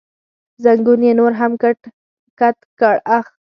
[0.63, 1.51] زنګون یې نور هم
[2.39, 3.25] کت کړ، اخ.